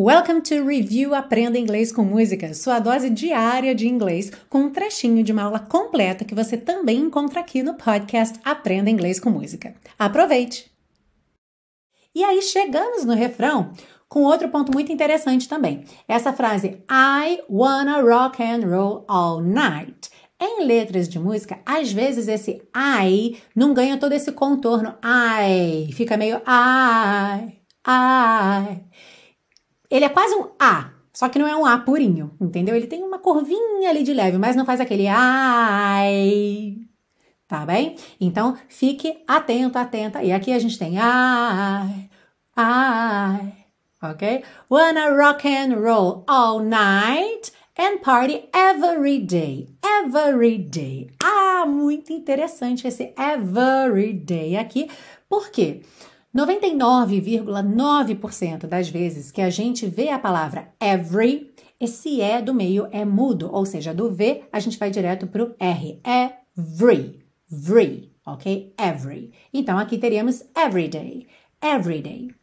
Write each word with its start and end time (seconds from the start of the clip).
Welcome 0.00 0.42
to 0.42 0.64
Review 0.64 1.12
Aprenda 1.12 1.58
Inglês 1.58 1.90
com 1.90 2.04
Música, 2.04 2.54
sua 2.54 2.78
dose 2.78 3.10
diária 3.10 3.74
de 3.74 3.88
inglês, 3.88 4.30
com 4.48 4.60
um 4.60 4.70
trechinho 4.70 5.24
de 5.24 5.32
uma 5.32 5.42
aula 5.42 5.58
completa 5.58 6.24
que 6.24 6.36
você 6.36 6.56
também 6.56 6.98
encontra 6.98 7.40
aqui 7.40 7.64
no 7.64 7.74
podcast 7.74 8.38
Aprenda 8.44 8.88
Inglês 8.88 9.18
com 9.18 9.28
Música. 9.28 9.74
Aproveite! 9.98 10.70
E 12.14 12.22
aí 12.22 12.40
chegamos 12.42 13.04
no 13.04 13.12
refrão 13.12 13.72
com 14.08 14.22
outro 14.22 14.48
ponto 14.50 14.72
muito 14.72 14.92
interessante 14.92 15.48
também. 15.48 15.84
Essa 16.06 16.32
frase 16.32 16.80
I 16.88 17.42
wanna 17.50 18.00
rock 18.00 18.40
and 18.40 18.68
roll 18.68 19.04
all 19.08 19.40
night. 19.40 20.10
Em 20.40 20.64
letras 20.64 21.08
de 21.08 21.18
música, 21.18 21.58
às 21.66 21.90
vezes 21.90 22.28
esse 22.28 22.62
I 22.72 23.36
não 23.52 23.74
ganha 23.74 23.98
todo 23.98 24.12
esse 24.12 24.30
contorno 24.30 24.94
I, 25.02 25.92
fica 25.92 26.16
meio 26.16 26.36
I, 26.46 27.58
I. 27.84 29.17
Ele 29.90 30.04
é 30.04 30.08
quase 30.08 30.34
um 30.34 30.48
A, 30.58 30.90
só 31.12 31.28
que 31.28 31.38
não 31.38 31.46
é 31.48 31.56
um 31.56 31.64
A 31.66 31.78
purinho, 31.78 32.30
entendeu? 32.40 32.76
Ele 32.76 32.86
tem 32.86 33.02
uma 33.02 33.18
curvinha 33.18 33.90
ali 33.90 34.02
de 34.02 34.12
leve, 34.12 34.38
mas 34.38 34.54
não 34.54 34.64
faz 34.64 34.80
aquele 34.80 35.08
ai. 35.08 36.76
Tá 37.48 37.64
bem? 37.64 37.96
Então, 38.20 38.56
fique 38.68 39.22
atento, 39.26 39.78
atenta. 39.78 40.22
E 40.22 40.30
aqui 40.30 40.52
a 40.52 40.58
gente 40.58 40.78
tem 40.78 40.98
ai, 40.98 42.10
ai, 42.54 43.54
ok? 44.02 44.44
Wanna 44.70 45.16
rock 45.16 45.48
and 45.48 45.74
roll 45.76 46.24
all 46.28 46.60
night 46.60 47.50
and 47.78 47.98
party 48.02 48.48
every 48.52 49.18
day. 49.18 49.68
Every 49.82 50.58
day. 50.58 51.10
Ah, 51.24 51.64
muito 51.66 52.12
interessante 52.12 52.86
esse 52.86 53.14
every 53.16 54.12
day 54.12 54.56
aqui. 54.56 54.90
Por 55.28 55.50
quê? 55.50 55.80
99,9% 56.34 58.66
das 58.66 58.88
vezes 58.88 59.30
que 59.32 59.40
a 59.40 59.50
gente 59.50 59.86
vê 59.86 60.10
a 60.10 60.18
palavra 60.18 60.74
every, 60.80 61.52
esse 61.80 62.20
E 62.20 62.42
do 62.42 62.52
meio 62.52 62.88
é 62.90 63.04
mudo, 63.04 63.48
ou 63.52 63.64
seja, 63.64 63.94
do 63.94 64.10
V 64.10 64.42
a 64.52 64.58
gente 64.60 64.78
vai 64.78 64.90
direto 64.90 65.26
para 65.26 65.44
o 65.44 65.54
R. 65.58 66.00
Every, 66.04 67.24
every, 67.50 68.12
ok? 68.26 68.74
Every. 68.78 69.32
Então 69.52 69.78
aqui 69.78 69.96
teríamos 69.96 70.44
everyday, 70.54 71.26
everyday. 71.62 72.37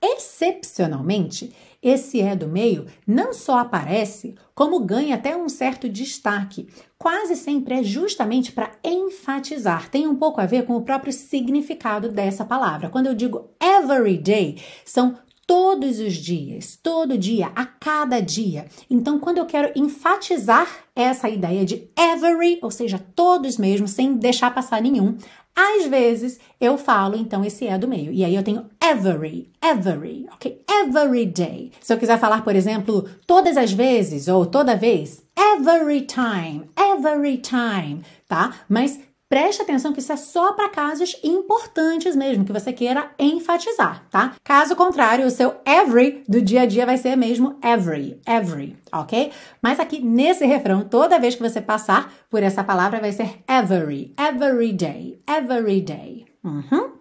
Excepcionalmente, 0.00 1.52
esse 1.82 2.20
é 2.20 2.36
do 2.36 2.48
meio 2.48 2.86
não 3.06 3.32
só 3.32 3.58
aparece, 3.58 4.34
como 4.54 4.80
ganha 4.80 5.14
até 5.14 5.36
um 5.36 5.48
certo 5.48 5.88
destaque. 5.88 6.68
Quase 6.96 7.36
sempre 7.36 7.74
é 7.74 7.82
justamente 7.82 8.52
para 8.52 8.72
enfatizar. 8.82 9.88
Tem 9.90 10.06
um 10.06 10.16
pouco 10.16 10.40
a 10.40 10.46
ver 10.46 10.64
com 10.64 10.76
o 10.76 10.82
próprio 10.82 11.12
significado 11.12 12.08
dessa 12.08 12.44
palavra. 12.44 12.90
Quando 12.90 13.06
eu 13.06 13.14
digo 13.14 13.50
every 13.60 14.18
day, 14.18 14.60
são 14.84 15.16
todos 15.48 15.98
os 15.98 16.12
dias, 16.12 16.78
todo 16.82 17.16
dia, 17.16 17.50
a 17.56 17.64
cada 17.64 18.20
dia. 18.20 18.66
Então, 18.90 19.18
quando 19.18 19.38
eu 19.38 19.46
quero 19.46 19.72
enfatizar 19.74 20.68
essa 20.94 21.26
ideia 21.26 21.64
de 21.64 21.88
every, 21.98 22.58
ou 22.60 22.70
seja, 22.70 23.02
todos 23.16 23.56
mesmo, 23.56 23.88
sem 23.88 24.12
deixar 24.12 24.54
passar 24.54 24.82
nenhum, 24.82 25.16
às 25.56 25.86
vezes 25.86 26.38
eu 26.60 26.76
falo 26.76 27.16
então 27.16 27.42
esse 27.42 27.66
é 27.66 27.78
do 27.78 27.88
meio. 27.88 28.12
E 28.12 28.22
aí 28.24 28.34
eu 28.34 28.42
tenho 28.42 28.66
every, 28.78 29.50
every, 29.62 30.28
ok? 30.34 30.62
Every 30.70 31.24
day. 31.24 31.72
Se 31.80 31.94
eu 31.94 31.98
quiser 31.98 32.18
falar, 32.18 32.44
por 32.44 32.54
exemplo, 32.54 33.08
todas 33.26 33.56
as 33.56 33.72
vezes 33.72 34.28
ou 34.28 34.44
toda 34.44 34.76
vez, 34.76 35.22
every 35.34 36.02
time, 36.02 36.68
every 36.76 37.38
time, 37.38 38.02
tá? 38.28 38.54
Mas 38.68 39.00
Preste 39.28 39.60
atenção 39.60 39.92
que 39.92 40.00
isso 40.00 40.10
é 40.10 40.16
só 40.16 40.54
para 40.54 40.70
casos 40.70 41.14
importantes 41.22 42.16
mesmo, 42.16 42.46
que 42.46 42.52
você 42.52 42.72
queira 42.72 43.10
enfatizar, 43.18 44.06
tá? 44.10 44.32
Caso 44.42 44.74
contrário, 44.74 45.26
o 45.26 45.30
seu 45.30 45.54
every 45.66 46.24
do 46.26 46.40
dia 46.40 46.62
a 46.62 46.66
dia 46.66 46.86
vai 46.86 46.96
ser 46.96 47.14
mesmo 47.14 47.58
every, 47.62 48.18
every, 48.26 48.74
ok? 48.90 49.30
Mas 49.60 49.78
aqui 49.78 50.00
nesse 50.00 50.46
refrão, 50.46 50.80
toda 50.80 51.18
vez 51.18 51.34
que 51.34 51.42
você 51.42 51.60
passar 51.60 52.10
por 52.30 52.42
essa 52.42 52.64
palavra, 52.64 53.00
vai 53.00 53.12
ser 53.12 53.40
every, 53.46 54.14
every 54.18 54.72
day, 54.72 55.20
every 55.28 55.82
day. 55.82 56.24
Uhum. 56.42 56.96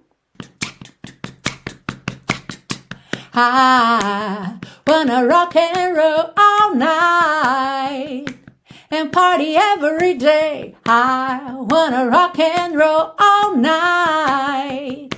I 3.33 4.59
wanna 4.85 5.25
rock 5.27 5.55
and 5.55 5.95
roll 5.95 6.33
all 6.35 6.75
night 6.75 7.56
and 8.89 9.11
party 9.11 9.55
every 9.55 10.13
day. 10.13 10.75
I 10.85 11.53
wanna 11.53 12.07
rock 12.07 12.39
and 12.39 12.75
roll 12.75 13.13
all 13.19 13.55
night 13.55 15.09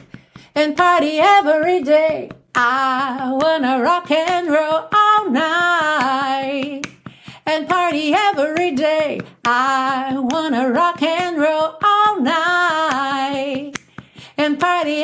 and 0.55 0.75
party 0.75 1.19
every 1.19 1.83
day. 1.83 2.29
I 2.55 3.29
wanna 3.31 3.81
rock 3.81 4.09
and 4.11 4.49
roll 4.49 4.87
all 4.91 5.29
night 5.29 6.81
and 7.45 7.69
party 7.69 8.13
every 8.13 8.71
day. 8.71 9.21
I 9.45 10.15
wanna 10.17 10.71
rock 10.71 11.01
and 11.03 11.37
roll 11.37 11.77
all 11.83 12.19
night 12.21 13.73
and 14.37 14.59
party 14.59 15.03